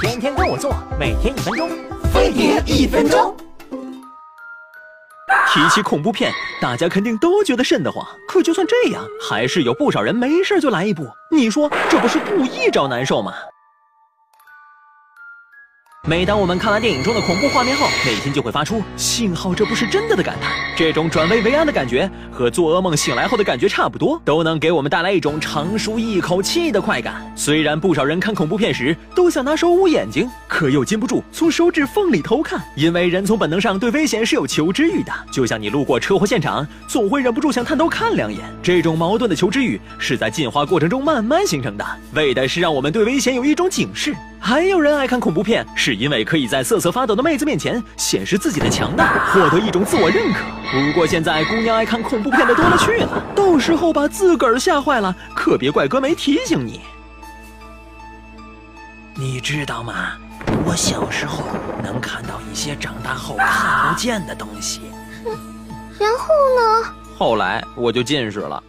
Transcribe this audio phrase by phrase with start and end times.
[0.00, 1.68] 天天跟我做，每天一分钟，
[2.12, 3.36] 飞碟一分钟。
[5.52, 8.06] 提起恐怖片，大家肯定都觉得瘆得慌。
[8.28, 11.08] 可就算这样，还是有不少人没事就来一部。
[11.30, 13.32] 你说这不是故意找难受吗？
[16.08, 20.52] 每当我们看完电影中的恐怖画面后，内心就会发出“幸好这不是真的”的感叹。
[20.74, 27.30] 这种转危为安的感觉，和做噩梦醒来后的感觉差不多，都能给我们带来一种长舒一口气的快感。
[27.36, 35.12] 虽然不少人看恐怖片时都想拿手捂眼睛，可又禁不住从手指缝里偷看，因为人从本能上对危险是有求知欲的。
[35.30, 38.40] 就像你路过车祸现场，总会忍不住想探头看两眼。
[38.62, 41.84] 这种矛盾的求知欲是在进化过程中慢慢形成的，
[42.14, 44.16] 为的是让我们对危险有一种警示。
[44.40, 50.40] 还有人爱看恐怖片，是因为可以在瑟瑟发抖的妹子面前显示自己的强大，获得一种自我认可。
[50.70, 56.80] 不过现在姑娘爱看恐怖片的多了去了，到时候把自个儿吓坏了，可别怪哥没提醒你。
[59.14, 60.12] 你知道吗？
[60.64, 61.44] 我小时候
[61.82, 64.80] 能看到一些长大后看不见的东西。
[65.98, 66.28] 然后
[66.84, 66.94] 呢？
[67.18, 68.62] 后来我就近视了。